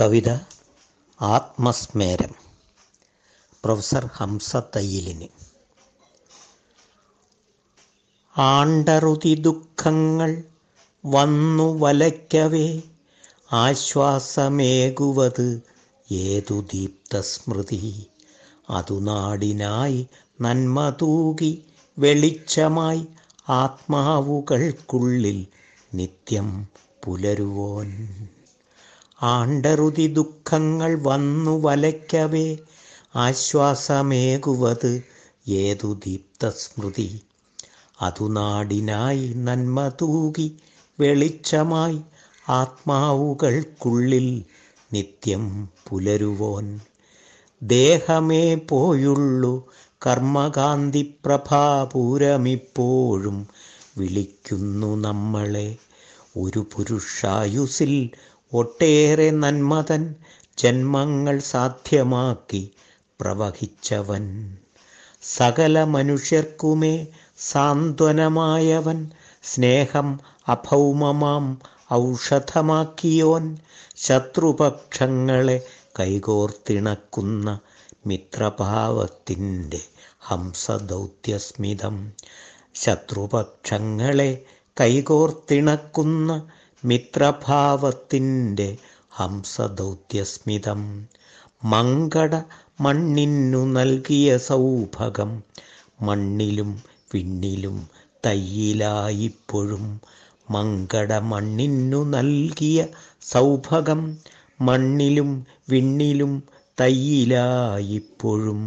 [0.00, 0.38] കവിത
[1.20, 2.34] ആത്മസ്മേരം.
[3.64, 5.28] Professor Hamza തയ്യലിന്
[8.36, 10.42] ആണ്ടറുതി ദുഃഖങ്ങൾ
[11.06, 12.82] വന്നു വലയ്ക്കവേ
[13.52, 15.62] ആശ്വാസമേകുവത്
[16.12, 18.08] ഏതു ദീപ്തസ്മൃതി?
[18.70, 20.06] അതു നാടിനായി
[20.40, 21.64] നന്മ തൂകി
[21.98, 23.06] വെളിച്ചമായി
[23.48, 25.46] ആത്മാവുകൾക്കുള്ളിൽ
[25.94, 26.68] നിത്യം
[27.04, 28.08] പുലരുവോൻ.
[29.24, 32.56] ആണ്ടറുതി ദുഃഖങ്ങൾ വന്നു വലയ്ക്കവേ
[33.16, 35.02] ആശ്വാസമേകുവത്
[35.48, 37.20] ഏതു ദീപ്തസ്മൃതി.
[38.00, 40.56] അതു നാടിനായി നന്മ തൂകി
[41.00, 42.00] വെളിച്ചമായി
[42.48, 44.44] ആത്മാവുകൾക്കുള്ളിൽ
[44.92, 46.80] നിത്യം പുലരുവോൻ.
[47.62, 49.64] ദേഹമേ പോയുള്ളു
[50.06, 53.48] കർമ്മകാന്തി പ്രഭാപൂരമിപ്പോഴും
[53.98, 55.76] വിളിക്കുന്നു നമ്മളെ.
[56.38, 58.10] ഒരു പുരുഷായുസിൽ
[58.54, 60.14] ഒട്ടേറെ നന്മതൻ
[60.58, 62.70] ജന്മങ്ങൾ സാധ്യമാക്കി
[63.20, 64.56] പ്രവഹിച്ചവൻ.
[65.22, 67.06] സകല മനുഷ്യർക്കുമേ
[67.38, 69.10] സാന്ത്വനമായവൻ.
[69.42, 73.58] സ്നേഹം അഭൗമമാം ഔഷധമാക്കിയോൻ.
[73.96, 75.62] ശത്രുപക്ഷങ്ങളെ
[76.00, 77.58] കൈകോർത്തിണക്കുന്ന
[78.06, 79.80] മിത്രഭാവത്തിന്റെ
[80.20, 82.12] ഹംസദൗത്യസ്മിതം.
[82.74, 84.44] ശത്രുപക്ഷങ്ങളെ
[84.80, 86.50] കൈകോർത്തിണക്കുന്ന
[86.84, 88.68] മിത്രഭാവത്തിന്റെ
[89.10, 90.82] ഹംസദൗത്യസ്മിതം.
[91.64, 92.32] മങ്കട
[92.80, 95.30] മണ്ണിനു നൽകിയ സൗഭകം
[96.00, 96.70] മണ്ണിലും
[97.14, 97.76] വിണ്ണിലും
[98.26, 99.84] തയ്യിലായിപ്പോഴും
[100.50, 102.78] മങ്കട മണ്ണിനു നൽകിയ
[103.22, 104.00] സൗഭകം
[104.60, 105.30] മണ്ണിലും
[105.68, 106.32] വിണ്ണിലും
[106.80, 108.62] തയ്യിലായിപ്പോഴും